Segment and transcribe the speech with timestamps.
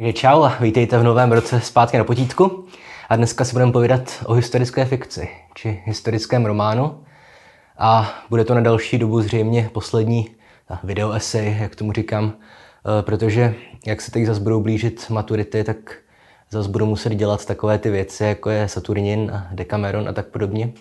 [0.00, 2.64] Takže čau a vítejte v novém roce zpátky na potítku.
[3.08, 7.04] A dneska si budeme povídat o historické fikci, či historickém románu.
[7.78, 10.30] A bude to na další dobu zřejmě poslední
[10.84, 13.54] video esej, jak tomu říkám, e, protože
[13.86, 15.76] jak se teď zase budou blížit maturity, tak
[16.50, 20.72] zase budu muset dělat takové ty věci, jako je Saturnin a Decameron a tak podobně.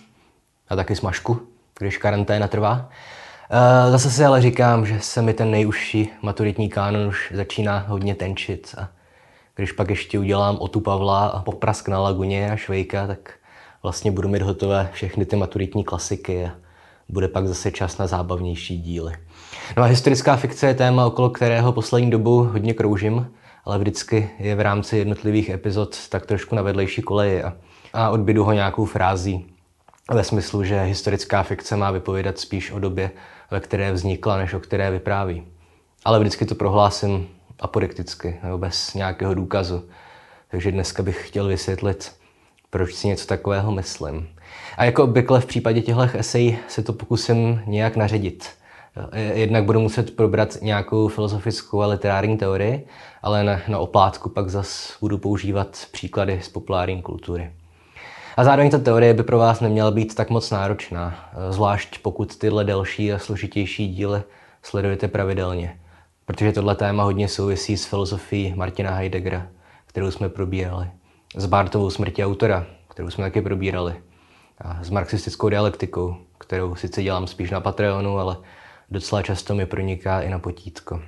[0.70, 1.40] A taky smažku,
[1.80, 2.90] když karanténa trvá.
[3.88, 8.16] E, zase si ale říkám, že se mi ten nejužší maturitní kánon už začíná hodně
[8.16, 8.99] tenčit a
[9.60, 13.34] když pak ještě udělám Otu Pavla a Poprask na laguně a Švejka, tak
[13.84, 16.52] vlastně budu mít hotové všechny ty maturitní klasiky a
[17.10, 19.14] bude pak zase čas na zábavnější díly.
[19.78, 23.32] No a historická fikce je téma, okolo kterého poslední dobu hodně kroužím,
[23.66, 27.54] ale vždycky je v rámci jednotlivých epizod tak trošku na vedlejší koleji a,
[27.94, 29.46] a odbydu ho nějakou frází
[30.12, 33.12] ve smyslu, že historická fikce má vypovědat spíš o době,
[33.52, 35.44] ve které vznikla, než o které vypráví.
[36.06, 37.28] Ale vždycky to prohlásím
[37.60, 39.84] apodikticky, nebo bez nějakého důkazu.
[40.52, 42.12] Takže dneska bych chtěl vysvětlit,
[42.70, 44.30] proč si něco takového myslím.
[44.78, 48.50] A jako obvykle v případě těchto esej se to pokusím nějak naředit.
[49.34, 52.88] Jednak budu muset probrat nějakou filozofickou a literární teorii,
[53.24, 57.52] ale na, na oplátku pak zas budu používat příklady z populární kultury.
[58.38, 62.64] A zároveň ta teorie by pro vás neměla být tak moc náročná, zvlášť pokud tyhle
[62.64, 64.22] delší a složitější díly
[64.64, 65.80] sledujete pravidelně
[66.30, 69.48] protože tohle téma hodně souvisí s filozofií Martina Heideggera,
[69.86, 70.88] kterou jsme probírali,
[71.36, 73.96] s Bartovou smrtí autora, kterou jsme taky probírali,
[74.62, 78.38] a s marxistickou dialektikou, kterou sice dělám spíš na Patreonu, ale
[78.92, 81.02] docela často mi proniká i na potítko.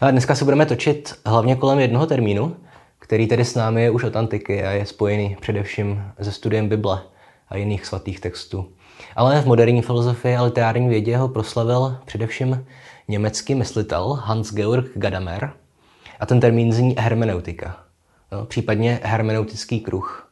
[0.00, 2.56] A dneska se budeme točit hlavně kolem jednoho termínu,
[2.98, 7.02] který tedy s námi je už od antiky a je spojený především se studiem Bible
[7.48, 8.72] a jiných svatých textů.
[9.16, 12.64] Ale v moderní filozofii a literární vědě ho proslavil především
[13.08, 15.52] německý myslitel Hans-Georg Gadamer
[16.20, 17.76] a ten termín zní hermeneutika,
[18.32, 20.28] no, případně hermeneutický kruh.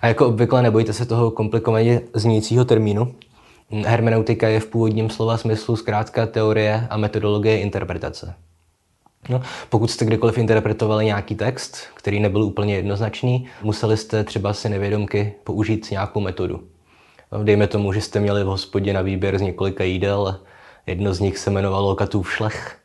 [0.00, 3.14] A jako obvykle nebojte se toho komplikovaně znějícího termínu.
[3.86, 8.34] Hermeneutika je v původním slova smyslu zkrátka teorie a metodologie interpretace.
[9.28, 14.68] No, pokud jste kdykoliv interpretovali nějaký text, který nebyl úplně jednoznačný, museli jste třeba si
[14.68, 16.62] nevědomky použít nějakou metodu.
[17.32, 20.40] No, dejme tomu, že jste měli v hospodě na výběr z několika jídel,
[20.86, 22.78] jedno z nich se jmenovalo Katův šlech.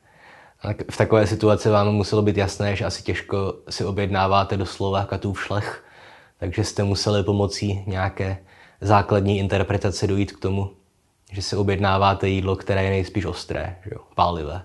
[0.92, 5.84] V takové situaci vám muselo být jasné, že asi těžko si objednáváte doslova Katův šlech,
[6.40, 8.38] takže jste museli pomocí nějaké
[8.82, 10.72] základní interpretace dojít k tomu,
[11.32, 14.62] že si objednáváte jídlo, které je nejspíš ostré, že jo, pálivé.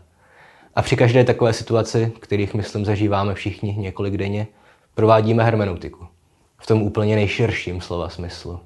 [0.74, 4.46] A při každé takové situaci, kterých myslím zažíváme všichni několik denně,
[4.94, 6.06] provádíme hermeneutiku.
[6.58, 8.60] V tom úplně nejširším slova smyslu.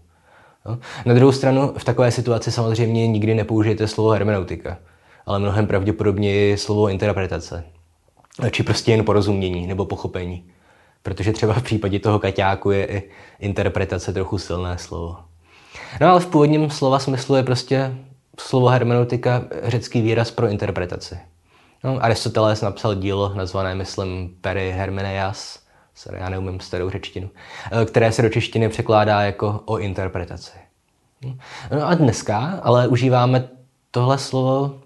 [0.68, 0.78] No.
[1.04, 4.78] Na druhou stranu, v takové situaci samozřejmě nikdy nepoužijete slovo hermeneutika,
[5.26, 7.64] ale mnohem pravděpodobněji slovo interpretace.
[8.50, 10.44] Či prostě jen porozumění nebo pochopení.
[11.02, 13.02] Protože třeba v případě toho kaťáku je i
[13.38, 15.16] interpretace trochu silné slovo.
[16.00, 17.94] No ale v původním slova smyslu je prostě
[18.40, 21.18] slovo hermeneutika řecký výraz pro interpretaci.
[21.84, 25.58] No, Aristoteles napsal dílo nazvané, myslím, Peri Hermeneias,
[25.96, 27.30] sorry, já neumím starou řečtinu,
[27.72, 30.58] eh, které se do češtiny překládá jako o interpretaci.
[31.70, 33.48] No a dneska ale užíváme
[33.90, 34.80] tohle slovo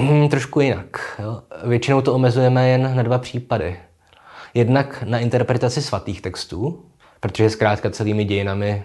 [0.00, 1.20] hm, trošku jinak.
[1.64, 3.80] Většinou to omezujeme jen na dva případy.
[4.54, 6.84] Jednak na interpretaci svatých textů,
[7.20, 8.82] protože zkrátka celými dějinami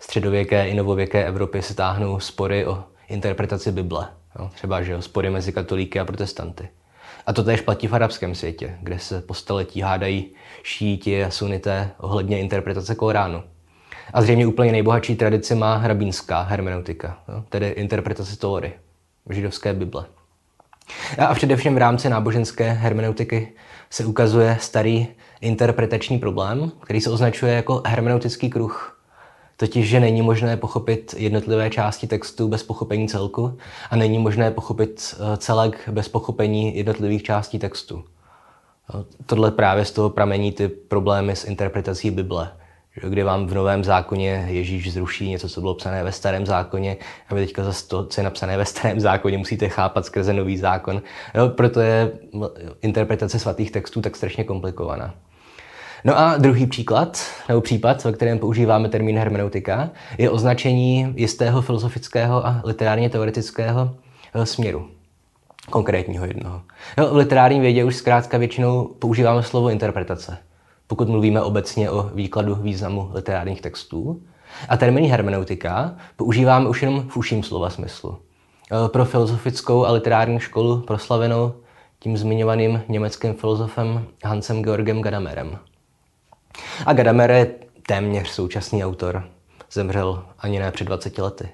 [0.00, 4.08] středověké i novověké Evropy se táhnou spory o interpretaci Bible.
[4.54, 6.68] Třeba že spory mezi katolíky a protestanty.
[7.28, 10.30] A to též platí v arabském světě, kde se po staletí hádají
[10.62, 13.42] šíti a sunité ohledně interpretace Koránu.
[14.12, 17.44] A zřejmě úplně nejbohatší tradici má hrabínská hermeneutika, jo?
[17.48, 18.72] tedy interpretace Tóry,
[19.30, 20.04] židovské Bible.
[21.18, 23.52] A především v rámci náboženské hermeneutiky
[23.90, 25.06] se ukazuje starý
[25.40, 28.97] interpretační problém, který se označuje jako hermeneutický kruh.
[29.60, 33.58] Totiž, že není možné pochopit jednotlivé části textu bez pochopení celku
[33.90, 38.04] a není možné pochopit eh, celek bez pochopení jednotlivých částí textu.
[39.26, 42.50] Tohle právě z toho pramení ty problémy s interpretací Bible
[43.02, 46.96] kdy vám v Novém zákoně Ježíš zruší něco, co bylo psané ve Starém zákoně
[47.28, 50.56] a vy teďka zase to, co je napsané ve Starém zákoně, musíte chápat skrze Nový
[50.56, 51.02] zákon.
[51.34, 52.12] Jo, proto je
[52.82, 55.14] interpretace svatých textů tak strašně komplikovaná.
[56.04, 57.18] No a druhý příklad,
[57.48, 63.94] nebo případ, ve kterém používáme termín hermeneutika, je označení jistého filozofického a literárně teoretického
[64.34, 64.88] eh, směru
[65.70, 66.62] konkrétního jednoho.
[66.98, 70.38] No, v literární vědě už zkrátka většinou používáme slovo interpretace
[70.88, 74.22] pokud mluvíme obecně o výkladu významu literárních textů.
[74.68, 78.18] A termín hermeneutika používáme už jenom v užším slova smyslu.
[78.18, 81.52] E, pro filozofickou a literární školu proslavenou
[82.00, 85.58] tím zmiňovaným německým filozofem Hansem Georgem Gadamerem.
[86.86, 87.46] A Gadamer je
[87.86, 89.24] téměř současný autor.
[89.72, 91.48] Zemřel ani ne před 20 lety.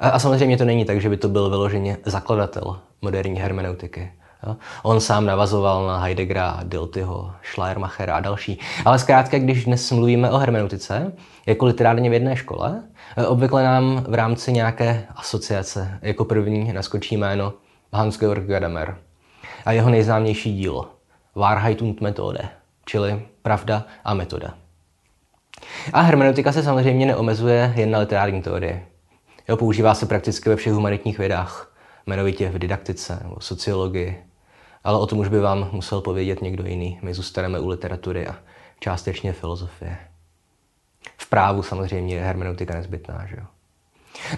[0.00, 4.12] A, a samozřejmě to není tak, že by to byl vyloženě zakladatel moderní hermeneutiky.
[4.46, 4.56] Jo?
[4.82, 8.58] On sám navazoval na Heideggera, Diltyho, Schleiermachera a další.
[8.84, 11.12] Ale zkrátka, když dnes mluvíme o hermeneutice,
[11.46, 12.82] jako literárně v jedné škole,
[13.28, 17.52] obvykle nám v rámci nějaké asociace jako první naskočí jméno
[17.92, 18.96] Hans-Georg Gadamer
[19.64, 20.90] a jeho nejznámější dílo
[21.34, 22.48] Wahrheit und Methode,
[22.86, 24.54] čili Pravda a metoda.
[25.92, 28.86] A hermeneutika se samozřejmě neomezuje jen na literární teorie.
[29.48, 31.74] Jo, používá se prakticky ve všech humanitních vědách,
[32.06, 34.24] jmenovitě v didaktice nebo sociologii.
[34.84, 36.98] Ale o tom už by vám musel povědět někdo jiný.
[37.02, 38.36] My zůstaneme u literatury a
[38.80, 39.98] částečně filozofie.
[41.16, 43.46] V právu samozřejmě je hermeneutika nezbytná, že jo?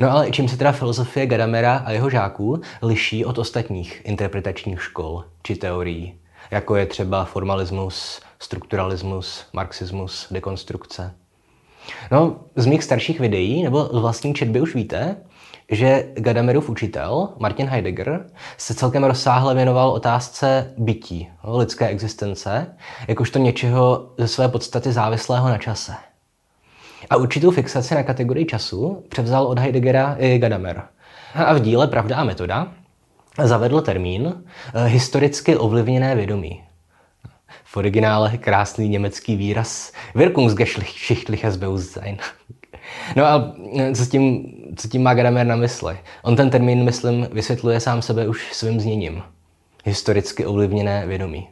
[0.01, 5.25] No ale čím se teda filozofie Gadamera a jeho žáků liší od ostatních interpretačních škol
[5.43, 6.19] či teorií,
[6.51, 11.15] jako je třeba formalismus, strukturalismus, marxismus, dekonstrukce?
[12.11, 15.17] No, z mých starších videí nebo z vlastní četby už víte,
[15.69, 18.27] že Gadamerův učitel, Martin Heidegger,
[18.57, 22.77] se celkem rozsáhle věnoval otázce bytí, no, lidské existence,
[23.09, 25.93] jakožto něčeho ze své podstaty závislého na čase.
[27.11, 30.83] A určitou fixaci na kategorii času převzal od Heideggera i Gadamer.
[31.35, 32.73] A v díle Pravda a metoda
[33.43, 34.45] zavedl termín
[34.75, 36.64] eh, historicky ovlivněné vědomí.
[37.77, 42.17] Originále krásný německý výraz Wirkungsgeschichtliches Bewusstsein.
[43.17, 45.99] No a eh, co tím, co tím má Gadamer na mysli?
[46.23, 49.23] On ten termín, myslím, vysvětluje sám sebe už svým zněním.
[49.85, 51.49] Historicky ovlivněné vědomí.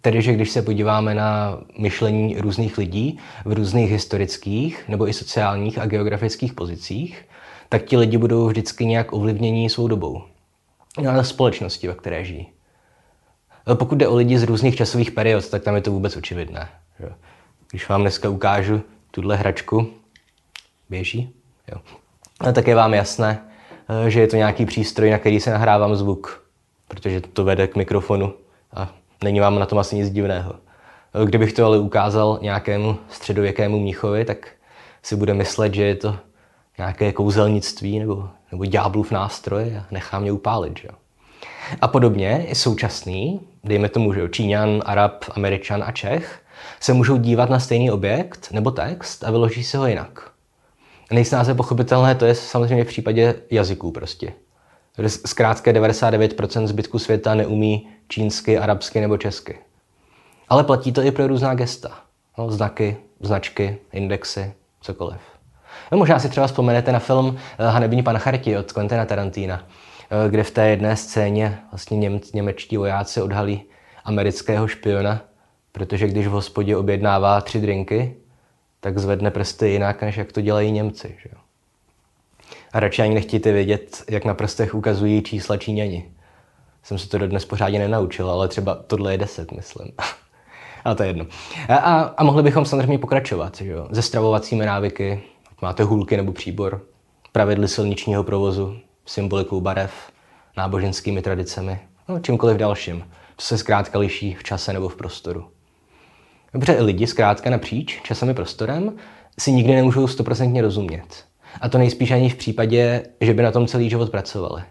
[0.00, 5.78] Tedy, že když se podíváme na myšlení různých lidí v různých historických nebo i sociálních
[5.78, 7.24] a geografických pozicích,
[7.68, 10.22] tak ti lidi budou vždycky nějak ovlivnění svou dobou.
[11.02, 12.46] No a společnosti, ve které žijí.
[13.74, 16.68] Pokud jde o lidi z různých časových period, tak tam je to vůbec očividné.
[17.70, 19.90] Když vám dneska ukážu tuhle hračku,
[20.90, 21.34] běží,
[21.72, 21.80] jo.
[22.40, 23.38] A tak je vám jasné,
[24.08, 26.44] že je to nějaký přístroj, na který se nahrávám zvuk,
[26.88, 28.34] protože to vede k mikrofonu
[28.74, 30.54] a Není vám na tom asi nic divného.
[31.24, 34.48] Kdybych to ale ukázal nějakému středověkému mnichovi, tak
[35.02, 36.16] si bude myslet, že je to
[36.78, 40.78] nějaké kouzelnictví nebo, nebo ďáblův nástroj a nechá mě upálit.
[40.78, 40.88] Že?
[41.80, 46.40] A podobně i současný, dejme tomu, že Číňan, Arab, Američan a Čech,
[46.80, 50.30] se můžou dívat na stejný objekt nebo text a vyloží se ho jinak.
[51.12, 54.32] Nejsnáze pochopitelné to je samozřejmě v případě jazyků prostě.
[55.06, 59.58] Zkrátka 99% zbytku světa neumí čínsky, arabsky nebo česky.
[60.48, 61.90] Ale platí to i pro různá gesta.
[62.38, 65.20] No, znaky, značky, indexy, cokoliv.
[65.92, 69.79] No, možná si třeba vzpomenete na film eh, Hanební pancharti od Quentina Tarantina, eh,
[70.28, 73.62] kde v té jedné scéně vlastně něm, němečtí vojáci odhalí
[74.04, 75.22] amerického špiona,
[75.72, 78.16] protože když v hospodě objednává tři drinky,
[78.80, 81.16] tak zvedne prsty jinak, než jak to dělají Němci.
[81.22, 81.30] Že?
[82.72, 86.10] A radši ani nechtějte vědět, jak na prstech ukazují čísla Číňani
[86.82, 89.92] jsem se to dodnes pořádně nenaučil, ale třeba tohle je deset, myslím.
[90.84, 91.26] ale to je jedno.
[91.68, 93.88] A, a, a mohli bychom samozřejmě pokračovat, že jo?
[93.92, 95.22] Se stravovacími návyky,
[95.62, 96.82] máte hůlky nebo příbor,
[97.32, 98.76] pravidly silničního provozu,
[99.10, 99.92] symbolikou barev,
[100.56, 101.78] náboženskými tradicemi,
[102.08, 103.04] no, čímkoliv dalším,
[103.36, 105.50] co se zkrátka liší v čase nebo v prostoru.
[106.52, 108.92] Dobře, lidi zkrátka napříč časem i prostorem
[109.38, 111.24] si nikdy nemůžou stoprocentně rozumět.
[111.60, 114.62] A to nejspíš ani v případě, že by na tom celý život pracovali.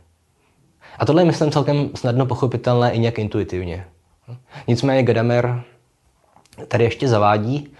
[0.99, 3.85] A tohle je, myslím, celkem snadno pochopitelné i nějak intuitivně.
[4.67, 5.63] Nicméně Gadamer
[6.67, 7.73] tady ještě zavádí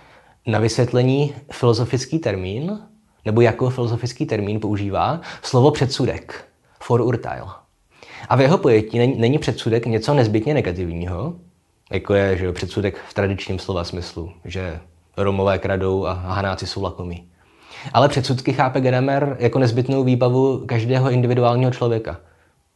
[0.47, 2.79] na vysvětlení filozofický termín,
[3.25, 6.48] nebo jako filozofický termín používá slovo předsudek,
[6.87, 7.47] urteil.
[8.29, 11.33] A v jeho pojetí není, není předsudek něco nezbytně negativního,
[11.91, 14.79] jako je že předsudek v tradičním slova smyslu, že
[15.17, 17.27] Romové kradou a Hanáci jsou lakomí.
[17.93, 22.17] Ale předsudky chápe Gadamer jako nezbytnou výbavu každého individuálního člověka–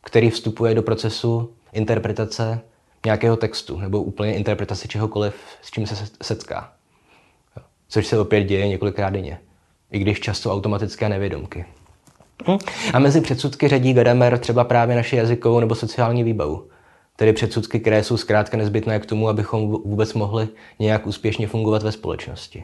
[0.03, 2.61] který vstupuje do procesu interpretace
[3.05, 6.73] nějakého textu nebo úplně interpretace čehokoliv, s čím se setká.
[7.87, 9.39] Což se opět děje několikrát denně,
[9.91, 11.65] i když často automatické nevědomky.
[12.47, 12.57] Hm?
[12.93, 16.67] A mezi předsudky řadí Gadamer třeba právě naši jazykovou nebo sociální výbavu.
[17.15, 20.47] Tedy předsudky, které jsou zkrátka nezbytné k tomu, abychom vůbec mohli
[20.79, 22.63] nějak úspěšně fungovat ve společnosti.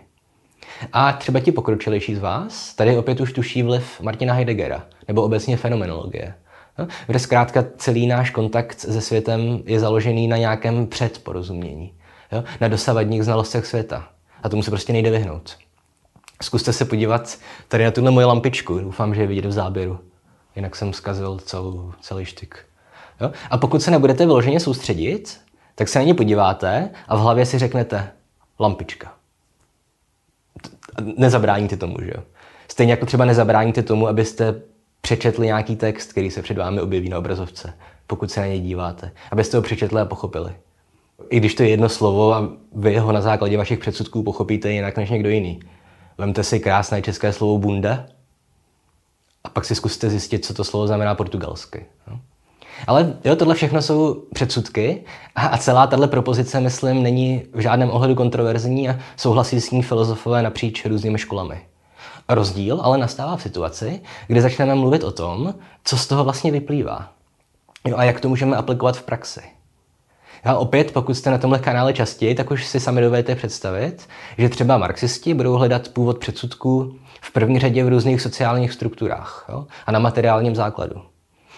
[0.93, 5.57] A třeba ti pokročilejší z vás tady opět už tuší vliv Martina Heideggera, nebo obecně
[5.57, 6.33] fenomenologie–
[7.07, 11.93] kde zkrátka celý náš kontakt se světem je založený na nějakém předporozumění,
[12.31, 12.43] jo?
[12.61, 14.07] na dosavadních znalostech světa.
[14.43, 15.57] A tomu se prostě nejde vyhnout.
[16.41, 18.79] Zkuste se podívat tady na tuhle moji lampičku.
[18.79, 19.99] Doufám, že je vidět v záběru.
[20.55, 22.65] Jinak jsem zkazil celou, celý štyk.
[23.21, 23.31] Jo?
[23.49, 25.41] A pokud se nebudete vyloženě soustředit,
[25.75, 28.11] tak se na ně podíváte a v hlavě si řeknete
[28.59, 29.13] lampička.
[31.17, 32.23] Nezabráníte tomu, že jo?
[32.67, 34.61] Stejně jako třeba nezabráníte tomu, abyste
[35.01, 37.73] přečetli nějaký text, který se před vámi objeví na obrazovce,
[38.07, 40.51] pokud se na něj díváte, abyste ho přečetli a pochopili.
[41.29, 44.97] I když to je jedno slovo a vy ho na základě vašich předsudků pochopíte jinak
[44.97, 45.59] než někdo jiný.
[46.19, 48.05] Vemte si krásné české slovo bunda
[49.43, 51.85] a pak si zkuste zjistit, co to slovo znamená portugalsky.
[52.07, 52.19] No?
[52.87, 55.03] Ale jo, tohle všechno jsou předsudky
[55.35, 59.83] a, a celá tahle propozice, myslím, není v žádném ohledu kontroverzní a souhlasí s ní
[59.83, 61.61] filozofové napříč různými školami.
[62.29, 67.13] Rozdíl ale nastává v situaci, kdy začneme mluvit o tom, co z toho vlastně vyplývá.
[67.85, 69.41] Jo, a jak to můžeme aplikovat v praxi.
[70.43, 74.49] A opět, pokud jste na tomhle kanále častěji, tak už si sami dovedete představit, že
[74.49, 79.91] třeba marxisti budou hledat původ předsudků v první řadě v různých sociálních strukturách jo, a
[79.91, 81.01] na materiálním základu.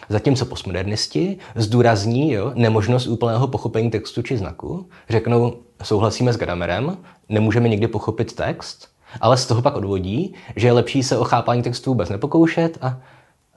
[0.10, 6.98] Zatímco postmodernisti zdůrazní jo, nemožnost úplného pochopení textu či znaku, řeknou, souhlasíme s Gadamerem,
[7.30, 8.88] nemůžeme nikdy pochopit text,
[9.22, 12.98] ale z toho pak odvodí, že je lepší se o chápání textu vůbec nepokoušet a,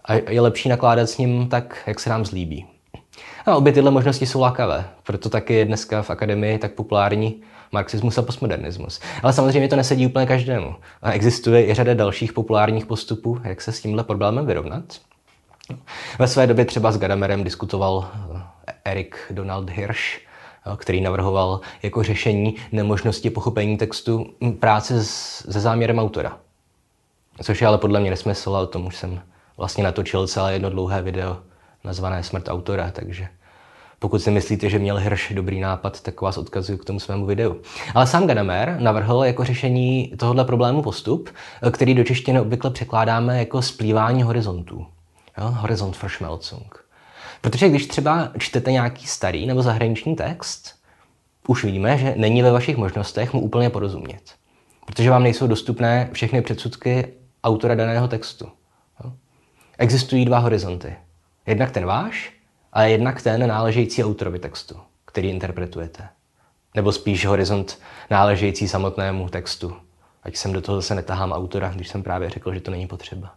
[0.05, 2.67] a je lepší nakládat s ním tak, jak se nám zlíbí.
[3.47, 8.19] A obě tyhle možnosti jsou lákavé, proto taky je dneska v akademii tak populární marxismus
[8.19, 9.01] a postmodernismus.
[9.23, 10.75] Ale samozřejmě to nesedí úplně každému.
[11.03, 14.85] A existuje i řada dalších populárních postupů, jak se s tímhle problémem vyrovnat.
[16.19, 18.09] Ve své době třeba s Gadamerem diskutoval
[18.85, 20.21] Erik Donald Hirsch,
[20.77, 24.27] který navrhoval jako řešení nemožnosti pochopení textu
[24.61, 26.39] práce se záměrem autora.
[27.43, 29.21] Což je ale podle mě nesmysl, a o tom už jsem
[29.57, 31.37] vlastně natočil celé jedno dlouhé video
[31.85, 33.29] nazvané Smrt autora, takže
[33.99, 37.61] pokud si myslíte, že měl Hirsch dobrý nápad, tak vás odkazuju k tomu svému videu.
[37.95, 41.31] Ale sám Gadamer navrhl jako řešení tohoto problému postup,
[41.71, 44.87] který do češtiny obvykle překládáme jako splývání horizontů.
[45.39, 45.49] Jo?
[45.51, 46.85] Horizont Verschmelzung.
[47.41, 50.75] Protože když třeba čtete nějaký starý nebo zahraniční text,
[51.49, 54.23] už víme, že není ve vašich možnostech mu úplně porozumět.
[54.87, 57.07] Protože vám nejsou dostupné všechny předsudky
[57.45, 58.49] autora daného textu.
[59.05, 59.13] Jo?
[59.79, 60.97] Existují dva horizonty.
[61.47, 62.33] Jednak ten váš
[62.73, 66.09] a jednak ten náležející autorovi textu, který interpretujete.
[66.75, 67.79] Nebo spíš horizont
[68.11, 69.77] náležející samotnému textu.
[70.23, 73.35] Ať jsem do toho zase netahám autora, když jsem právě řekl, že to není potřeba.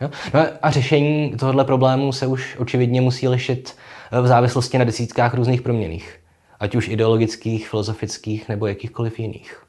[0.00, 0.10] Jo?
[0.34, 3.76] No a řešení tohoto problému se už očividně musí lišit
[4.12, 6.20] eh, v závislosti na desítkách různých proměných.
[6.60, 9.62] Ať už ideologických, filozofických nebo jakýchkoliv jiných.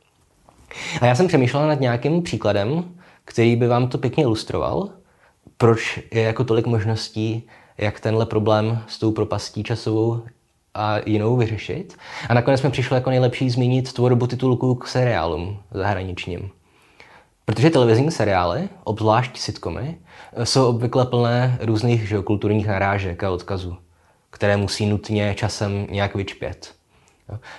[1.02, 2.84] A já jsem přemýšlel nad nějakým příkladem,
[3.26, 4.90] který by vám to pěkně ilustroval,
[5.58, 7.44] proč je jako tolik možností,
[7.78, 10.22] jak tenhle problém s tou propastí časovou
[10.74, 11.98] a jinou vyřešit.
[12.30, 16.50] A nakonec jsme přišli jako nejlepší zmínit tvorbu titulků k seriálům zahraničním.
[17.46, 19.98] Protože televizní seriály, obzvlášť sitcomy,
[20.44, 23.78] jsou obvykle plné různých že, kulturních narážek a odkazů,
[24.30, 26.74] které musí nutně časem nějak vyčpět.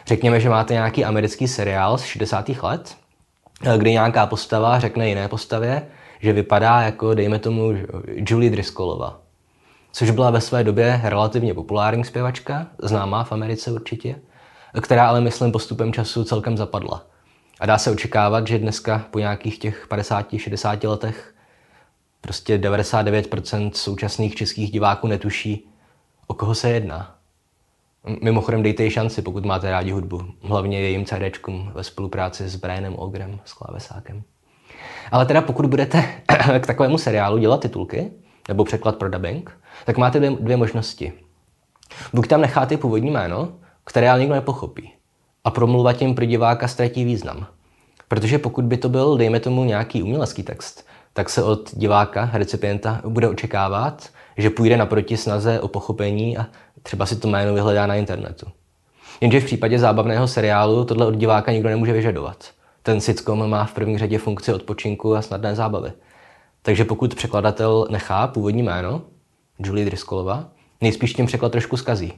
[0.06, 2.48] Řekněme, že máte nějaký americký seriál z 60.
[2.48, 2.96] let,
[3.76, 5.88] kdy nějaká postava řekne jiné postavě,
[6.20, 7.72] že vypadá jako, dejme tomu,
[8.06, 9.20] Julie Driscollova.
[9.96, 14.20] Což byla ve své době relativně populární zpěvačka, známá v Americe určitě,
[14.80, 17.04] která ale, myslím, postupem času celkem zapadla.
[17.60, 21.34] A dá se očekávat, že dneska po nějakých těch 50-60 letech
[22.20, 25.68] prostě 99% současných českých diváků netuší,
[26.26, 27.14] o koho se jedná.
[28.22, 30.24] Mimochodem dejte jí šanci, pokud máte rádi hudbu.
[30.42, 34.22] Hlavně jejím CDčkům ve spolupráci s Brianem Ogrem, s klávesákem.
[35.10, 36.02] Ale teda pokud budete
[36.60, 38.10] k takovému seriálu dělat titulky,
[38.48, 41.12] nebo překlad pro dubbing, tak máte dvě, dvě možnosti.
[42.12, 43.52] Buď tam necháte původní jméno,
[43.84, 44.92] které ale nikdo nepochopí
[45.44, 47.46] a promluva tím pro diváka ztratí význam.
[48.08, 53.00] Protože pokud by to byl, dejme tomu, nějaký umělecký text, tak se od diváka, recipienta,
[53.04, 56.46] bude očekávat, že půjde naproti snaze o pochopení a
[56.82, 58.46] třeba si to jméno vyhledá na internetu.
[59.20, 62.44] Jenže v případě zábavného seriálu tohle od diváka nikdo nemůže vyžadovat.
[62.82, 65.92] Ten sitcom má v první řadě funkci odpočinku a snadné zábavy.
[66.66, 69.02] Takže pokud překladatel nechá původní jméno,
[69.58, 70.44] Julie Driscollova,
[70.80, 72.12] nejspíš tím překlad trošku skazí.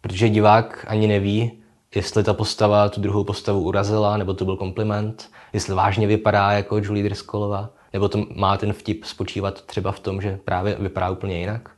[0.00, 1.52] Protože divák ani neví,
[1.94, 6.78] jestli ta postava tu druhou postavu urazila, nebo to byl kompliment, jestli vážně vypadá jako
[6.78, 11.38] Julie Driscollová, nebo to má ten vtip spočívat třeba v tom, že právě vypadá úplně
[11.38, 11.70] jinak.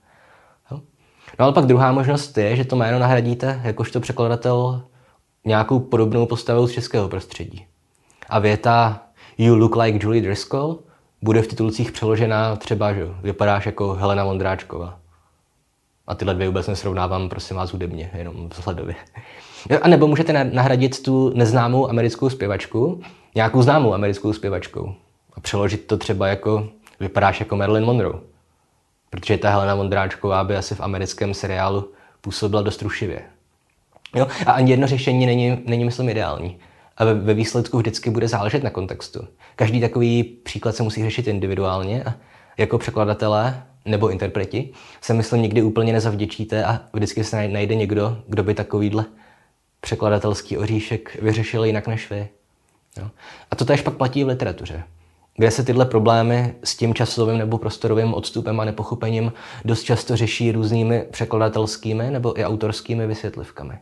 [0.70, 0.80] Jo?
[1.38, 4.84] No ale pak druhá možnost je, že to jméno nahradíte jakožto překladatel
[5.44, 7.66] nějakou podobnou postavou z českého prostředí.
[8.28, 9.02] A věta
[9.38, 10.78] You look like Julie Driscoll
[11.22, 14.98] bude v titulcích přeložena třeba, že vypadáš jako Helena Vondráčková.
[16.06, 18.94] A tyhle dvě vůbec nesrovnávám, prosím vás, hudebně, jenom vzhledově.
[19.82, 23.02] A nebo můžete nahradit tu neznámou americkou zpěvačku
[23.34, 24.94] nějakou známou americkou zpěvačkou
[25.34, 26.68] a přeložit to třeba jako
[27.00, 28.20] vypadáš jako Marilyn Monroe.
[29.10, 31.88] Protože ta Helena Mondráčková by asi v americkém seriálu
[32.20, 33.22] působila dost rušivě.
[34.14, 34.26] Jo?
[34.46, 36.58] A ani jedno řešení není, není myslím, ideální.
[36.96, 39.28] A ve, výsledku vždycky bude záležet na kontextu.
[39.56, 42.14] Každý takový příklad se musí řešit individuálně a
[42.58, 48.42] jako překladatelé nebo interpreti se myslím nikdy úplně nezavděčíte a vždycky se najde někdo, kdo
[48.42, 49.04] by takovýhle
[49.80, 52.28] překladatelský oříšek vyřešil jinak než vy.
[52.98, 53.10] Jo?
[53.50, 54.82] A to tež pak platí v literatuře,
[55.36, 59.32] kde se tyhle problémy s tím časovým nebo prostorovým odstupem a nepochopením
[59.64, 63.78] dost často řeší různými překladatelskými nebo i autorskými vysvětlivkami.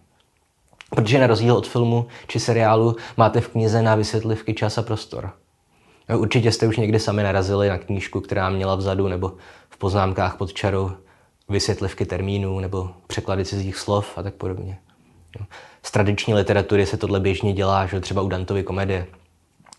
[0.90, 5.30] Protože na rozdíl od filmu či seriálu máte v knize na vysvětlivky čas a prostor.
[6.16, 9.32] Určitě jste už někdy sami narazili na knížku, která měla vzadu nebo
[9.70, 10.90] v poznámkách pod čarou
[11.48, 14.78] vysvětlivky termínů nebo překlady cizích slov a tak podobně.
[15.82, 19.06] Z tradiční literatury se tohle běžně dělá, že třeba u Dantovy komedie,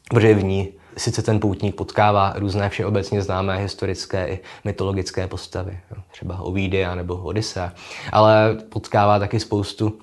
[0.10, 5.80] protože v ní sice ten poutník potkává různé všeobecně známé historické i mytologické postavy,
[6.12, 7.74] třeba Ovidia nebo Odyssea,
[8.12, 10.00] ale potkává taky spoustu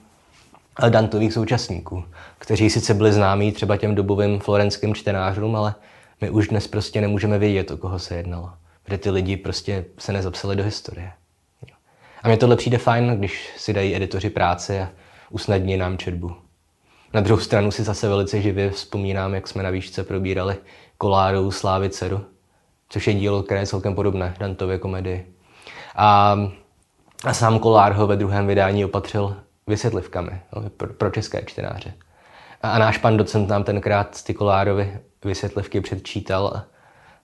[0.89, 2.05] Dantových současníků,
[2.39, 5.75] kteří sice byli známí třeba těm dobovým florenským čtenářům, ale
[6.21, 8.51] my už dnes prostě nemůžeme vědět, o koho se jednalo.
[8.85, 11.13] Protože ty lidi prostě se nezapsali do historie.
[12.23, 14.89] A mně tohle přijde fajn, když si dají editoři práce a
[15.31, 16.35] usnadní nám četbu.
[17.15, 20.57] Na druhou stranu si zase velice živě vzpomínám, jak jsme na výšce probírali
[20.99, 22.25] Kolárovou Slávy dceru,
[22.89, 25.27] což je dílo, které je celkem podobné Dantově komedii.
[25.97, 26.39] A,
[27.25, 29.37] a sám Kolár ho ve druhém vydání opatřil
[29.69, 31.95] vysvětlivkami no, pro, pro české čtenáře.
[32.63, 36.67] A, a náš pan docent nám tenkrát ty Kolárovy vysvětlivky předčítal a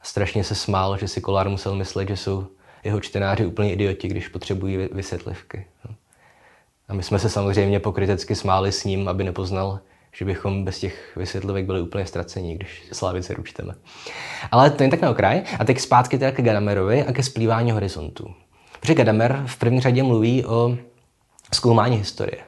[0.02, 2.46] strašně se smál, že si Kolár musel myslet, že jsou
[2.84, 5.66] jeho čtenáři úplně idioti, když potřebují vysvětlivky.
[5.88, 5.94] No.
[6.88, 9.80] A my jsme se samozřejmě pokrytecky smáli s ním, aby nepoznal,
[10.12, 13.74] že bychom bez těch vysvětlivek byli úplně ztracení, když Slavice ručteme.
[14.50, 15.42] Ale to je tak na okraj.
[15.58, 18.34] A teď zpátky teda ke Gadamerovi a ke splývání horizontu.
[18.80, 20.76] Protože Gadamer v první řadě mluví o
[21.52, 22.42] zkoumání historie.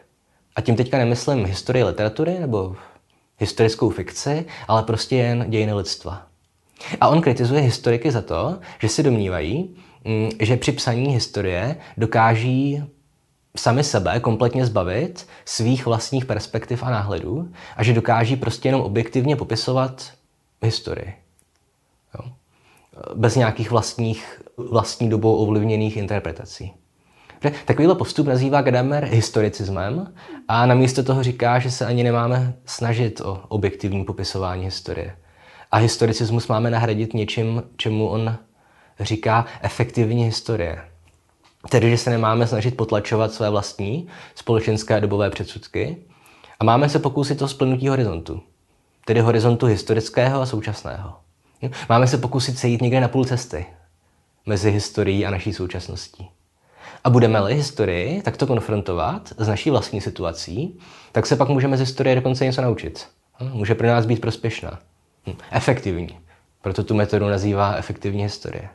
[0.56, 2.76] A tím teďka nemyslím historii literatury nebo
[3.38, 6.26] historickou fikci, ale prostě jen dějiny lidstva.
[7.00, 12.84] A on kritizuje historiky za to, že si domnívají, mm, že při psaní historie dokáží
[13.56, 19.36] sami sebe kompletně zbavit svých vlastních perspektiv a náhledů a že dokáží prostě jenom objektivně
[19.36, 20.12] popisovat
[20.62, 21.14] historii.
[22.14, 22.30] Jo?
[23.14, 26.72] Bez nějakých vlastních, vlastní dobou ovlivněných interpretací.
[27.64, 30.14] Takovýhle postup nazývá Gadamer historicismem
[30.48, 35.16] a namísto toho říká, že se ani nemáme snažit o objektivní popisování historie.
[35.72, 38.36] A historicismus máme nahradit něčím, čemu on
[39.00, 40.78] říká efektivní historie.
[41.70, 45.96] Tedy, že se nemáme snažit potlačovat své vlastní společenské a dobové předsudky
[46.60, 48.42] a máme se pokusit o splnutí horizontu.
[49.04, 51.14] Tedy horizontu historického a současného.
[51.88, 53.66] Máme se pokusit sejít někde na půl cesty
[54.46, 56.28] mezi historií a naší současností.
[57.04, 60.78] A budeme-li historii takto konfrontovat s naší vlastní situací,
[61.12, 63.06] tak se pak můžeme z historie dokonce něco naučit.
[63.52, 64.78] Může pro nás být prospěšná.
[65.26, 66.18] Hm, efektivní.
[66.62, 68.68] Proto tu metodu nazývá efektivní historie.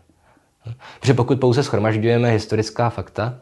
[1.00, 3.40] Protože pokud pouze schromažďujeme historická fakta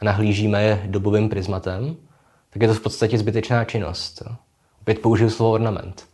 [0.00, 1.96] a nahlížíme je dobovým prismatem,
[2.50, 4.22] tak je to v podstatě zbytečná činnost.
[4.80, 6.04] Opět použiju slovo ornament.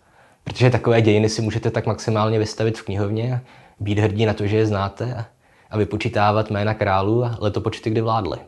[0.45, 3.41] Protože takové dějiny si můžete tak maximálně vystavit v knihovně
[3.81, 5.25] být hrdí na to, že je znáte
[5.71, 8.39] a vypočítávat jména králů a letopočty, kdy vládli.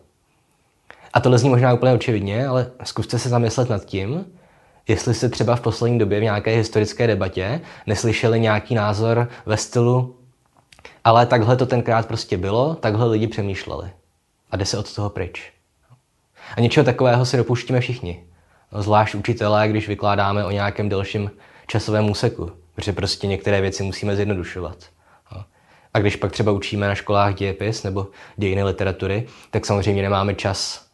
[1.12, 4.26] A tohle zní možná úplně očividně, ale zkuste se zamyslet nad tím,
[4.88, 10.18] jestli jste třeba v poslední době v nějaké historické debatě neslyšeli nějaký názor ve stylu
[11.04, 13.90] ale takhle to tenkrát prostě bylo, takhle lidi přemýšleli.
[14.50, 15.52] A jde se od toho pryč.
[16.56, 18.24] A něčeho takového se dopuštíme všichni.
[18.78, 21.30] Zvlášť učitelé, když vykládáme o nějakém delším
[21.66, 24.76] časovém úseku, protože prostě některé věci musíme zjednodušovat.
[25.94, 30.88] A když pak třeba učíme na školách dějepis nebo dějiny literatury, tak samozřejmě nemáme čas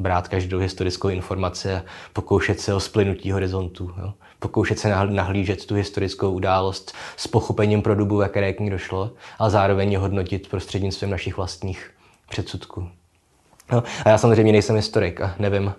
[0.00, 3.94] brát každou historickou informaci a pokoušet se o splynutí horizontu.
[4.02, 4.12] Jo?
[4.38, 9.50] Pokoušet se nahlížet tu historickou událost s pochopením pro dobu, které k ní došlo, ale
[9.50, 11.90] zároveň hodnotit prostřednictvím našich vlastních
[12.30, 12.88] předsudků.
[13.72, 15.74] No, a já samozřejmě nejsem historik a nevím,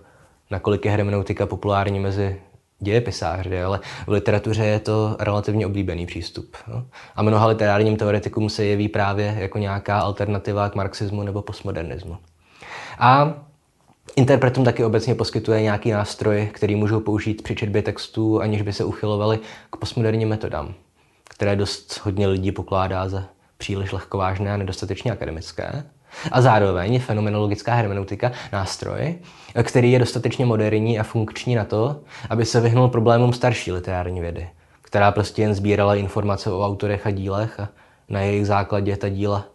[0.51, 2.41] nakolik je hermeneutika populární mezi
[2.79, 6.57] dějepisáři, ale v literatuře je to relativně oblíbený přístup.
[6.67, 6.85] No?
[7.15, 12.17] A mnoha literárním teoretikům se jeví právě jako nějaká alternativa k marxismu nebo postmodernismu.
[12.99, 13.33] A
[14.15, 18.83] Interpretům taky obecně poskytuje nějaký nástroj, který můžou použít při četbě textů, aniž by se
[18.83, 19.39] uchylovali
[19.69, 20.73] k postmoderním metodám,
[21.29, 23.23] které dost hodně lidí pokládá za
[23.57, 25.83] příliš lehkovážné a nedostatečně akademické.
[26.31, 29.15] A zároveň je fenomenologická hermeneutika nástroj,
[29.63, 34.49] který je dostatečně moderní a funkční na to, aby se vyhnul problémům starší literární vědy,
[34.81, 37.69] která prostě jen sbírala informace o autorech a dílech a
[38.09, 39.45] na jejich základě ta díla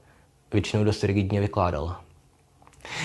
[0.52, 2.00] většinou dost rigidně vykládala.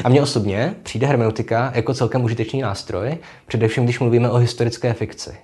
[0.04, 5.38] A mně osobně přijde hermeneutika jako celkem užitečný nástroj, především když mluvíme o historické fikci.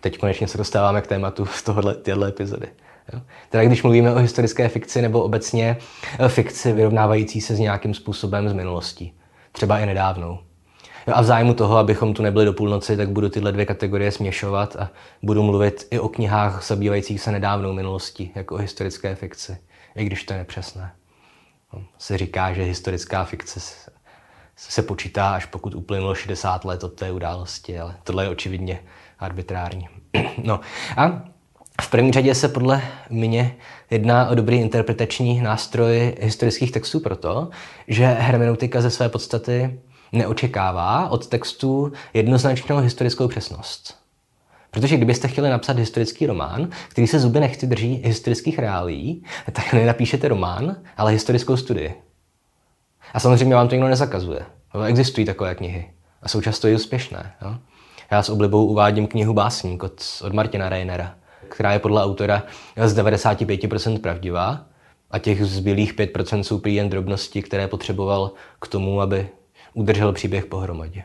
[0.00, 1.96] Teď konečně se dostáváme k tématu z tohohle,
[2.28, 2.68] epizody.
[3.48, 5.76] Teda když mluvíme o historické fikci nebo obecně
[6.18, 9.12] eh, fikci vyrovnávající se s nějakým způsobem z minulostí.
[9.52, 10.38] Třeba i nedávnou.
[11.06, 14.12] Jo, a v zájmu toho, abychom tu nebyli do půlnoci, tak budu tyhle dvě kategorie
[14.12, 14.90] směšovat a
[15.22, 19.58] budu mluvit i o knihách zabývajících se nedávnou minulostí, jako o historické fikci,
[19.96, 20.92] i když to je nepřesné.
[21.72, 23.60] No, se říká, že historická fikce
[24.56, 28.82] se počítá, až pokud uplynulo 60 let od té události, ale tohle je očividně
[29.18, 29.88] arbitrární.
[30.44, 30.60] no
[30.96, 31.22] a
[31.80, 33.56] v první řadě se podle mě
[33.90, 37.48] jedná o dobrý interpretační nástroj historických textů proto,
[37.88, 39.80] že hermeneutika ze své podstaty
[40.12, 43.98] neočekává od textu jednoznačnou historickou přesnost.
[44.70, 50.28] Protože kdybyste chtěli napsat historický román, který se zuby nechty drží historických reálí, tak nenapíšete
[50.28, 51.94] román, ale historickou studii.
[53.14, 54.40] A samozřejmě vám to nikdo nezakazuje.
[54.86, 55.90] Existují takové knihy
[56.22, 57.32] a jsou často i úspěšné.
[57.42, 57.54] Jo?
[58.10, 61.14] Já s oblibou uvádím knihu Básník od, od Martina Reinera,
[61.48, 62.42] která je podle autora
[62.84, 64.66] z 95% pravdivá
[65.10, 68.30] a těch zbylých 5% jsou prý jen drobnosti, které potřeboval
[68.60, 69.28] k tomu, aby
[69.74, 71.02] udržel příběh pohromadě.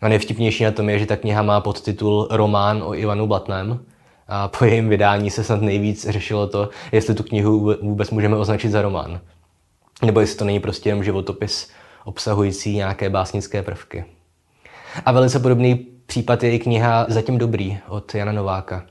[0.00, 3.80] A nejvtipnější na tom je, že ta kniha má podtitul Román o Ivanu Blatném
[4.28, 8.70] a po jejím vydání se snad nejvíc řešilo to, jestli tu knihu vůbec můžeme označit
[8.70, 9.20] za román.
[10.04, 11.70] Nebo jestli to není prostě jen životopis
[12.04, 14.04] obsahující nějaké básnické prvky.
[15.06, 15.74] A velice podobný
[16.06, 18.86] případ je i kniha Zatím dobrý od Jana Nováka,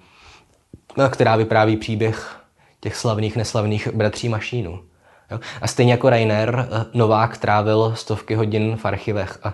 [1.09, 2.35] která vypráví příběh
[2.79, 4.83] těch slavných, neslavných bratří Mašínů.
[5.61, 9.53] A stejně jako Rainer, eh, Novák trávil stovky hodin v archivech a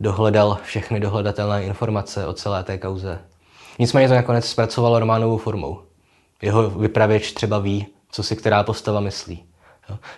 [0.00, 3.18] dohledal všechny dohledatelné informace o celé té kauze.
[3.78, 5.80] Nicméně to nakonec zpracovalo románovou formou.
[6.42, 9.44] Jeho vypravěč třeba ví, co si která postava myslí.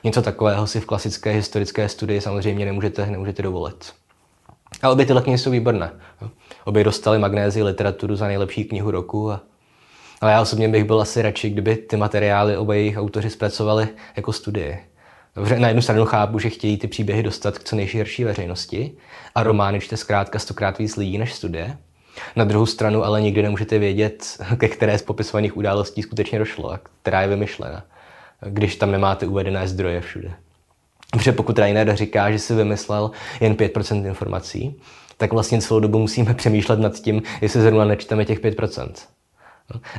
[0.05, 3.93] Něco takového si v klasické historické studii samozřejmě nemůžete, nemůžete dovolit.
[4.83, 5.93] A obě tyhle knihy jsou výborné.
[6.65, 9.33] Obě dostali magnézi literaturu za nejlepší knihu roku.
[9.33, 9.41] A...
[10.23, 14.33] Ale já osobně bych byl asi radši, kdyby ty materiály oba jejich autoři zpracovali jako
[14.33, 14.79] studie.
[15.37, 18.93] Dobře, na jednu stranu chápu, že chtějí ty příběhy dostat k co nejširší veřejnosti
[19.35, 21.77] a romány čte zkrátka stokrát víc lidí než studie.
[22.37, 26.81] Na druhou stranu ale nikdy nemůžete vědět, ke které z popisovaných událostí skutečně došlo a
[27.03, 27.85] která je vymyšlena,
[28.47, 30.33] když tam nemáte uvedené zdroje všude.
[31.11, 34.81] Protože pokud Rainer říká, že si vymyslel jen 5% informací,
[35.17, 38.93] tak vlastně celou dobu musíme přemýšlet nad tím, jestli zrovna nečteme těch 5%.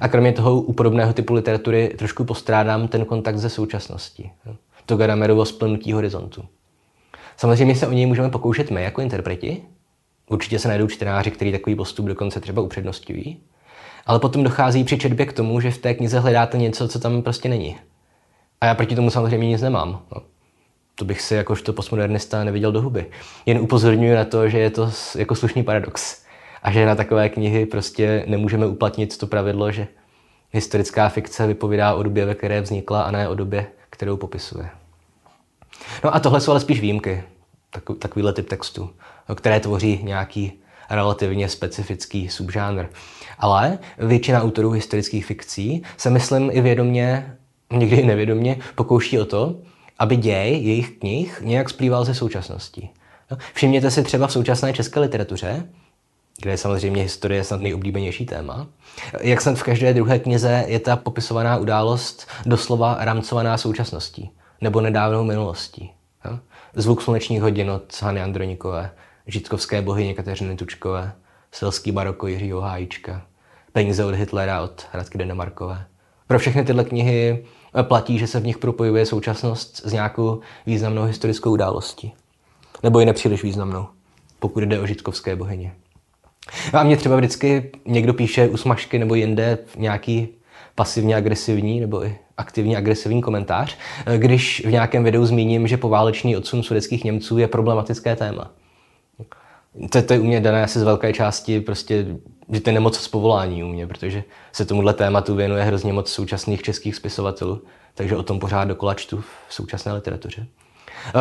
[0.02, 4.32] A kromě toho u podobného typu literatury trošku postrádám ten kontakt ze současností.
[4.86, 6.46] To Gadamerovo splnutí horizontu.
[7.38, 9.64] Samozřejmě se o něj můžeme pokoušet my jako interpreti.
[10.30, 13.40] Určitě se najdou čtenáři, kteří takový postup dokonce třeba upřednostňují.
[14.06, 17.22] Ale potom dochází při četbě k tomu, že v té knize hledáte něco, co tam
[17.22, 17.78] prostě není.
[18.62, 20.02] A já proti tomu samozřejmě nic nemám.
[20.16, 20.22] No
[20.96, 23.06] to bych si jakožto postmodernista neviděl do huby.
[23.46, 26.23] Jen upozorňuji na to, že je to jako slušný paradox.
[26.64, 29.88] A že na takové knihy prostě nemůžeme uplatnit to pravidlo, že
[30.52, 34.70] historická fikce vypovídá o době, ve které vznikla a ne o době, kterou popisuje.
[36.04, 37.24] No a tohle jsou ale spíš výjimky,
[38.00, 38.90] takovýhle typ textu,
[39.36, 40.54] které tvoří nějaký
[40.90, 42.86] relativně specifický subžánr.
[43.40, 47.38] Ale většina autorů historických fikcí se, myslím, i vědomně,
[47.72, 49.56] někdy i nevědomně, pokouší o to,
[50.00, 52.90] aby děj jejich knih nějak splýval ze současností.
[53.54, 55.70] Všimněte si třeba v současné české literatuře,
[56.42, 58.68] kde je samozřejmě historie snad nejoblíbenější téma.
[59.22, 65.24] Jak snad v každé druhé knize je ta popisovaná událost doslova rámcovaná současností nebo nedávnou
[65.24, 65.92] minulostí.
[66.76, 68.92] Zvuk slunečních hodin od Hany Andronikové,
[69.28, 71.12] žitkovské bohyně Kateřiny Tučkové,
[71.52, 73.22] selský baroko Jiřího Hájíčka,
[73.72, 75.86] peníze od Hitlera od Radky Denemarkové.
[76.28, 77.46] Pro všechny tyhle knihy
[77.82, 82.14] platí, že se v nich propojuje současnost s nějakou významnou historickou událostí.
[82.84, 83.88] Nebo i nepříliš významnou,
[84.40, 85.76] pokud jde o žitkovské bohyně.
[86.74, 90.28] A mě třeba vždycky někdo píše usmažky nebo jinde nějaký
[90.76, 93.78] pasivně agresivní nebo i aktivně agresivní komentář,
[94.18, 98.52] když v nějakém videu zmíním, že poválečný odsun sudeckých Němců je problematické téma.
[99.90, 102.06] To, to je u mě dané asi z velké části prostě,
[102.52, 106.12] že to je nemoc z povolání u mě, protože se tomuhle tématu věnuje hrozně moc
[106.12, 107.62] současných českých spisovatelů,
[107.94, 110.48] takže o tom pořád dokola čtu v současné literatuře.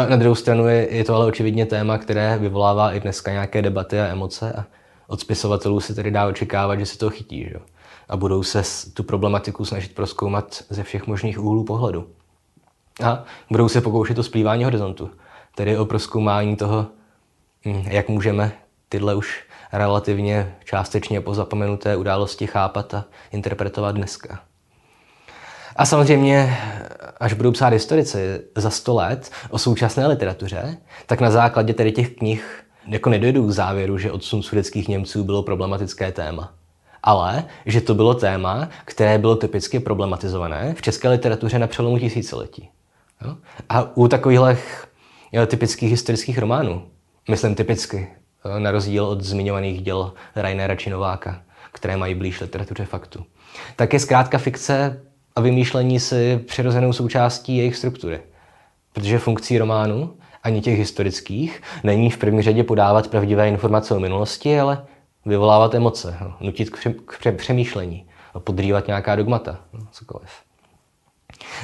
[0.09, 4.01] Na druhou stranu je, je to ale očividně téma, které vyvolává i dneska nějaké debaty
[4.01, 4.65] a emoce a
[5.07, 7.57] od spisovatelů se tedy dá očekávat, že se to chytí že?
[8.09, 12.09] a budou se tu problematiku snažit proskoumat ze všech možných úhlů pohledu.
[13.05, 15.11] A budou se pokoušet o splývání horizontu,
[15.55, 16.87] tedy o proskoumání toho,
[17.67, 18.53] hm, jak můžeme
[18.88, 24.41] tyhle už relativně částečně pozapomenuté události chápat a interpretovat dneska.
[25.77, 26.59] A samozřejmě,
[27.21, 32.11] až budou psát historici za sto let o současné literatuře, tak na základě tedy těch
[32.11, 36.53] knih jako nedojdu k závěru, že odsun sudeckých Němců bylo problematické téma.
[37.03, 42.68] Ale že to bylo téma, které bylo typicky problematizované v české literatuře na přelomu tisíciletí.
[43.25, 43.37] Jo?
[43.68, 44.57] A u takovýchhle
[45.47, 46.83] typických historických románů,
[47.31, 48.09] myslím typicky,
[48.59, 51.42] na rozdíl od zmiňovaných děl Rainera či Nováka,
[51.73, 53.25] které mají blíž literatuře faktu,
[53.77, 55.03] tak je zkrátka fikce
[55.37, 58.21] a vymýšlení si přirozenou součástí jejich struktury.
[58.92, 64.61] Protože funkcí románu, ani těch historických, není v první řadě podávat pravdivé informace o minulosti,
[64.61, 64.85] ale
[65.26, 66.70] vyvolávat emoce, no, nutit
[67.07, 68.07] k přemýšlení,
[68.38, 70.31] podrývat nějaká dogmata, no, cokoliv.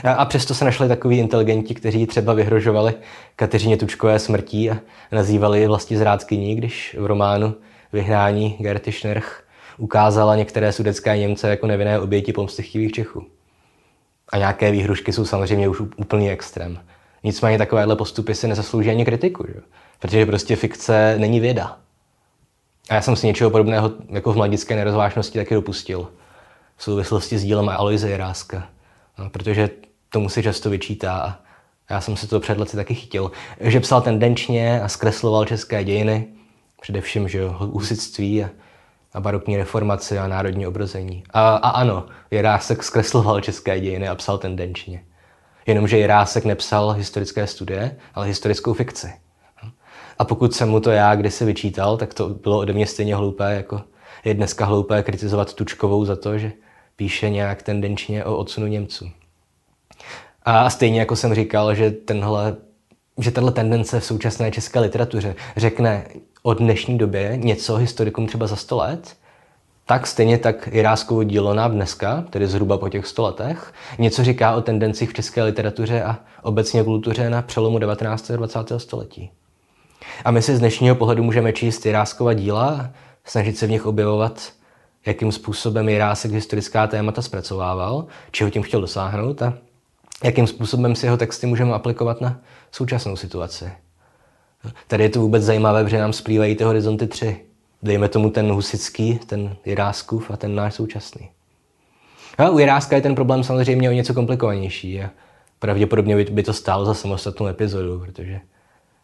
[0.05, 2.95] A přesto se našli takový inteligenti, kteří třeba vyhrožovali
[3.37, 4.77] Kateřině Tučkové smrtí a
[5.13, 7.55] nazývali vlastně zrádkyní, když v románu
[7.93, 9.45] Vyhnání Gerty Schnerch
[9.79, 13.27] ukázala některé sudecké Němce jako nevinné oběti pomstychtivých Čechů.
[14.33, 16.79] A nějaké výhrušky jsou samozřejmě už úplný extrém.
[17.29, 19.61] Nicméně takovéhle postupy si nezaslouží ani kritiku, že?
[19.99, 21.79] protože prostě fikce není věda.
[22.91, 26.09] A já jsem si něčeho podobného jako v mladické nerozvážnosti taky dopustil
[26.77, 28.69] v souvislosti s dílem Aloise Jiráska.
[29.19, 29.71] No, protože
[30.09, 31.39] tomu si často vyčítá a
[31.91, 36.27] já jsem si to před lety taky chytil, že psal tendenčně a zkresloval české dějiny,
[36.81, 38.51] především že husitství a,
[39.13, 41.25] a barokní reformaci a národní obrození.
[41.31, 45.05] A, a ano, Jirásek zkresloval české dějiny a psal tendenčně.
[45.69, 49.13] Jenomže Jirásek nepsal historické studie, ale historickou fikci.
[50.19, 53.55] A pokud jsem mu to já kdysi vyčítal, tak to bylo ode mě stejně hloupé,
[53.55, 53.83] jako
[54.25, 56.53] je dneska hloupé kritizovat Tučkovou za to, že
[56.97, 59.11] píše nějak tendenčně o odsunu Němců.
[60.43, 62.57] A stejně jako jsem říkal, že tenhle
[63.21, 66.07] že tahle tendence v současné české literatuře řekne
[66.43, 69.17] o dnešní době něco historikům třeba za 100 let,
[69.89, 74.55] tak stejně tak Jiráskovo dílo nám dneska, tedy zhruba po těch 100 letech, něco říká
[74.55, 78.31] o tendencích v české literatuře a obecně kultuře na přelomu 19.
[78.31, 78.59] a 20.
[78.77, 79.31] století.
[80.25, 82.91] A my si z dnešního pohledu můžeme číst Jiráskova díla
[83.25, 84.53] snažit se v nich objevovat,
[85.07, 89.55] jakým způsobem Jirásek historická témata zpracovával, čeho tím chtěl dosáhnout a
[90.25, 92.41] jakým způsobem si jeho texty můžeme aplikovat na
[92.73, 93.73] současnou situaci.
[94.87, 97.48] Tady je to vůbec zajímavé, protože nám splývají ty horizonty tři.
[97.83, 101.29] Dejme tomu ten husický, ten Jiráskův a ten náš současný.
[102.39, 105.11] A u Jiráska je ten problém samozřejmě o něco komplikovanější a
[105.59, 108.41] pravděpodobně by to stálo za samostatnou epizodu, protože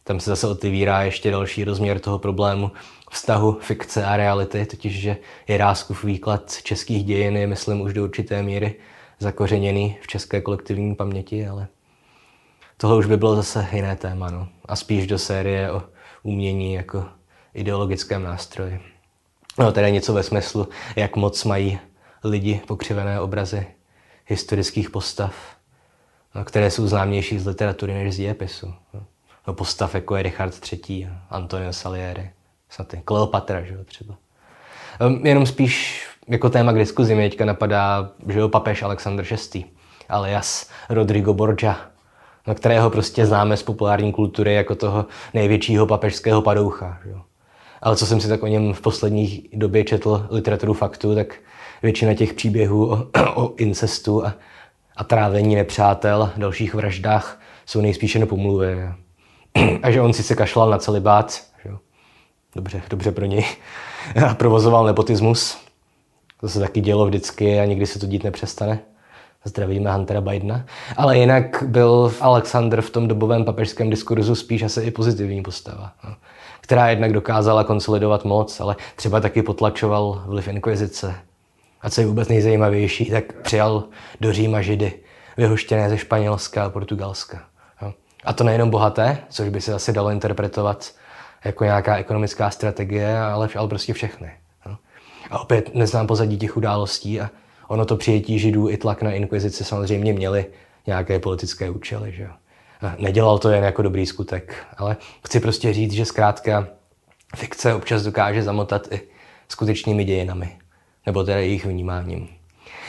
[0.05, 2.71] tam se zase otevírá ještě další rozměr toho problému
[3.11, 5.17] vztahu fikce a reality, totiž že
[5.49, 8.75] Jiráskův výklad českých dějin je, myslím, už do určité míry
[9.19, 11.67] zakořeněný v české kolektivní paměti, ale
[12.77, 14.31] tohle už by bylo zase jiné téma.
[14.31, 14.49] No.
[14.65, 15.83] A spíš do série o
[16.23, 17.05] umění jako
[17.55, 18.81] ideologickém nástroji.
[19.59, 21.79] No, teda něco ve smyslu, jak moc mají
[22.25, 23.67] lidi pokřivené obrazy
[24.27, 25.35] historických postav,
[26.35, 28.75] no, které jsou známější z literatury než z dějepisu.
[29.47, 31.09] No, postav jako je Richard III.
[31.31, 32.31] Antonio Salieri,
[32.69, 34.15] snad Kleopatra, že jo, třeba.
[35.07, 39.65] Um, jenom spíš jako téma k diskuzi mě teďka napadá, že jo, papež Alexandr VI,
[40.09, 41.81] alias Rodrigo Borgia,
[42.47, 46.99] na kterého prostě známe z populární kultury jako toho největšího papežského padoucha.
[47.05, 47.21] Že jo.
[47.85, 51.35] Ale co jsem si tak o něm v poslední době četl literaturu faktu, tak
[51.83, 54.35] většina těch příběhů o, o incestu a,
[54.97, 58.89] a trávení nepřátel, dalších vraždách jsou nejspíše na pomluvy.
[59.83, 61.79] A že on si se kašlal na celibát, že jo.
[62.57, 63.45] Dobře, dobře pro něj.
[64.29, 65.59] A provozoval nepotismus,
[66.41, 68.79] to se taky dělo vždycky a nikdy se to dít nepřestane.
[69.45, 70.67] Zdravíme Huntera Bidena.
[70.97, 76.15] Ale jinak byl Alexander v tom dobovém papežském diskurzu spíš asi i pozitivní postava, no,
[76.65, 81.15] která jednak dokázala konsolidovat moc, ale třeba taky potlačoval vliv inkvizice.
[81.81, 83.85] A co je vůbec nejzajímavější, tak přijal
[84.21, 84.93] do Říma židy,
[85.37, 87.45] vyhoštěné ze Španělska a Portugalska.
[88.25, 90.93] A to nejenom bohaté, což by se asi dalo interpretovat
[91.45, 94.31] jako nějaká ekonomická strategie, ale, ale prostě všechny.
[95.31, 97.31] A opět neznám pozadí těch událostí a
[97.69, 100.47] ono to přijetí židů i tlak na inkvizici samozřejmě měli
[100.87, 102.13] nějaké politické účely.
[102.13, 102.27] Že?
[102.27, 102.37] A
[102.99, 106.69] nedělal to jen jako dobrý skutek, ale chci prostě říct, že zkrátka
[107.37, 109.01] fikce občas dokáže zamotat i
[109.49, 110.59] skutečnými dějinami,
[111.07, 112.29] nebo teda jejich vnímáním.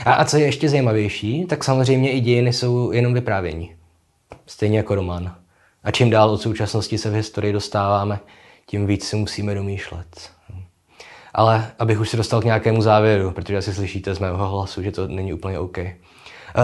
[0.05, 3.75] A, a co je ještě zajímavější, tak samozřejmě i dějiny jsou jenom vyprávění.
[4.45, 5.35] Stejně jako román.
[5.83, 8.19] A čím dál od současnosti se v historii dostáváme,
[8.65, 10.31] tím víc si musíme domýšlet.
[11.33, 14.91] Ale abych už se dostal k nějakému závěru, protože asi slyšíte z mého hlasu, že
[14.91, 15.77] to není úplně OK.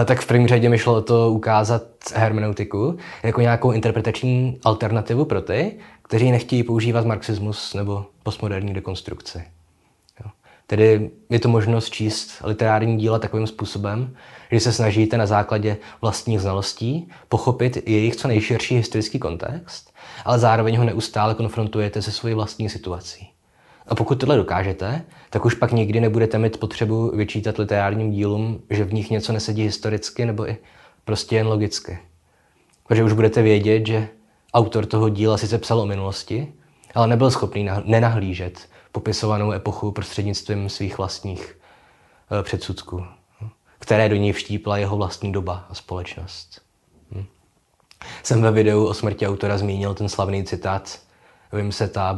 [0.00, 1.82] Eh, tak v první řadě mi šlo to ukázat
[2.14, 9.44] hermeneutiku jako nějakou interpretační alternativu pro ty, kteří nechtějí používat marxismus nebo postmoderní dekonstrukci.
[10.66, 14.16] Tedy je to možnost číst literární díla takovým způsobem,
[14.52, 20.76] že se snažíte na základě vlastních znalostí pochopit jejich co nejširší historický kontext, ale zároveň
[20.76, 23.31] ho neustále konfrontujete se svojí vlastní situací.
[23.86, 28.84] A pokud tohle dokážete, tak už pak nikdy nebudete mít potřebu vyčítat literárním dílům, že
[28.84, 30.56] v nich něco nesedí historicky nebo i
[31.04, 31.98] prostě jen logicky.
[32.86, 34.08] Protože už budete vědět, že
[34.54, 36.52] autor toho díla sice psal o minulosti,
[36.94, 41.58] ale nebyl schopný nenahlížet popisovanou epochu prostřednictvím svých vlastních
[42.30, 43.04] eh, předsudků,
[43.78, 46.62] které do ní vštípla jeho vlastní doba a společnost.
[47.10, 47.24] Hm.
[48.22, 50.98] Jsem ve videu o smrti autora zmínil ten slavný citát
[51.52, 52.12] Vimseta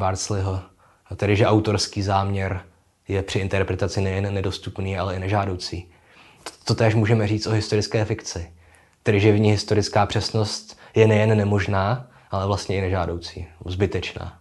[1.05, 2.61] Bartsleyho, tedy že autorský záměr
[3.09, 5.89] je při interpretaci nejen nedostupný, ale i nežádoucí.
[6.65, 8.53] To též můžeme říct o historické fikci,
[9.03, 14.39] tedy že v ní historická přesnost je nejen nemožná, ale vlastně i nežádoucí, zbytečná.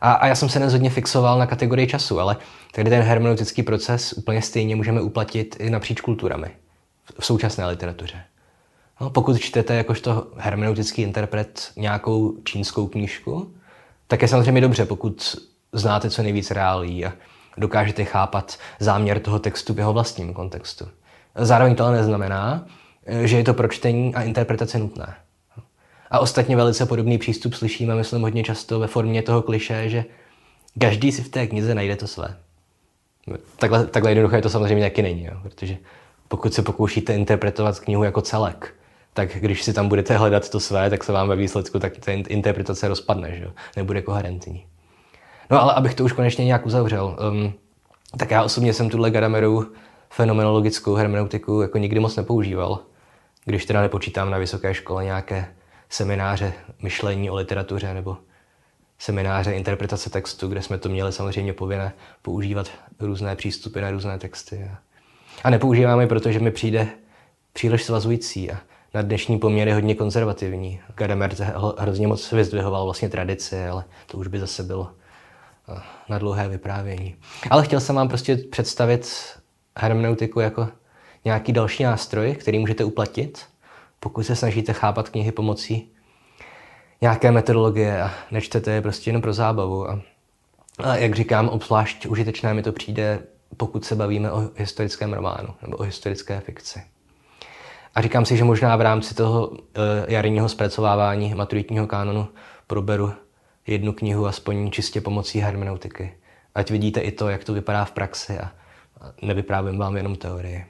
[0.00, 2.36] A, a já jsem se nezhodně fixoval na kategorii času, ale
[2.74, 6.50] tady ten hermeneutický proces úplně stejně můžeme uplatit i napříč kulturami
[7.18, 8.24] v současné literatuře.
[9.00, 13.52] No, pokud čtete jakožto hermeneutický interpret nějakou čínskou knížku,
[14.08, 15.36] tak je samozřejmě dobře, pokud
[15.72, 17.12] znáte co nejvíc reálí a
[17.56, 20.88] dokážete chápat záměr toho textu v jeho vlastním kontextu.
[21.34, 22.66] Zároveň to ale neznamená,
[23.22, 25.14] že je to pro čtení a interpretaci nutné.
[26.10, 30.04] A ostatně velice podobný přístup slyšíme, myslím, hodně často ve formě toho kliše, že
[30.80, 32.36] každý si v té knize najde to své.
[33.56, 35.32] Takhle, takhle jednoduché to samozřejmě taky není, jo?
[35.42, 35.76] protože
[36.28, 38.74] pokud se pokoušíte interpretovat knihu jako celek,
[39.18, 42.12] tak když si tam budete hledat to své, tak se vám ve výsledku tak ta
[42.12, 43.50] interpretace rozpadne, že jo?
[43.76, 44.66] nebude koherentní.
[45.50, 47.52] No ale abych to už konečně nějak uzavřel, um,
[48.18, 49.72] tak já osobně jsem tuhle Gadameru
[50.10, 52.78] fenomenologickou hermeneutiku jako nikdy moc nepoužíval,
[53.44, 55.46] když teda nepočítám na vysoké škole nějaké
[55.88, 56.52] semináře
[56.82, 58.16] myšlení o literatuře nebo
[58.98, 64.70] semináře interpretace textu, kde jsme to měli samozřejmě povinné používat různé přístupy na různé texty.
[65.44, 66.88] A nepoužíváme, protože mi přijde
[67.52, 68.58] příliš svazující a
[68.94, 70.80] na dnešní poměry hodně konzervativní.
[70.94, 71.34] Gadamer
[71.78, 74.90] hrozně moc vyzdvihoval vlastně tradici, ale to už by zase bylo
[75.68, 77.16] eh, na dlouhé vyprávění.
[77.50, 79.08] Ale chtěl jsem vám prostě představit
[79.76, 80.68] hermeneutiku jako
[81.24, 83.46] nějaký další nástroj, který můžete uplatit
[84.00, 85.90] pokud se snažíte chápat knihy pomocí
[87.00, 89.90] nějaké metodologie a nečtete je prostě jenom pro zábavu.
[89.90, 90.00] A,
[90.78, 93.22] a jak říkám, obzvlášť užitečné mi to přijde,
[93.56, 96.82] pokud se bavíme o historickém románu nebo o historické fikci.
[97.94, 99.56] A říkám si, že možná v rámci toho uh,
[100.08, 102.28] jarního zpracovávání maturitního kánonu
[102.66, 103.12] proberu
[103.66, 106.14] jednu knihu aspoň čistě pomocí hermeneutiky.
[106.54, 108.50] Ať vidíte i to, jak to vypadá v praxi a
[109.22, 110.66] nevyprávím vám jenom teorii.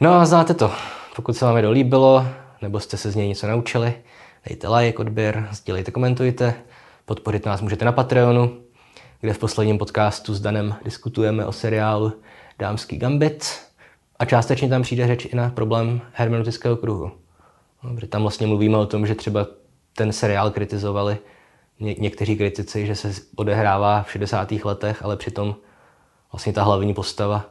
[0.00, 0.72] No a znáte to.
[1.16, 2.26] Pokud se vám video líbilo,
[2.62, 3.94] nebo jste se z něj něco naučili,
[4.48, 6.54] dejte like, odběr, sdílejte, komentujte.
[7.04, 8.60] Podpořit nás můžete na Patreonu,
[9.20, 12.12] kde v posledním podcastu s Danem diskutujeme o seriálu
[12.58, 13.65] Dámský gambit
[14.18, 17.10] a částečně tam přijde řeč i na problém hermeneutického kruhu.
[17.82, 19.46] No, tam vlastně mluvíme o tom, že třeba
[19.92, 21.18] ten seriál kritizovali
[21.80, 24.64] ně- někteří kritici, že se odehrává v 60.
[24.64, 25.56] letech, ale přitom
[26.32, 27.44] vlastně ta hlavní postava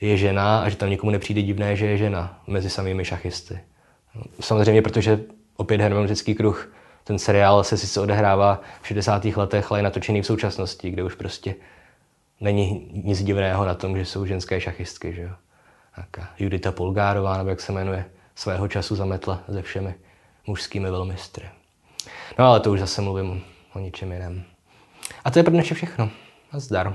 [0.00, 3.60] je žena a že tam někomu nepřijde divné, že je žena mezi samými šachisty.
[4.40, 5.20] Samozřejmě, protože
[5.56, 6.72] opět hermeneutický kruh,
[7.04, 9.24] ten seriál se sice odehrává v 60.
[9.24, 11.54] letech, ale je natočený v současnosti, kde už prostě
[12.40, 15.12] není nic divného na tom, že jsou ženské šachistky.
[15.12, 15.30] Že jo?
[15.96, 19.94] Taká Judita Polgárová, nebo jak se jmenuje, svého času zametla se všemi
[20.46, 21.50] mužskými velmistry.
[22.38, 24.44] No ale to už zase mluvím o ničem jiném.
[25.24, 26.10] A to je pro dnešek všechno.
[26.52, 26.94] A zdar.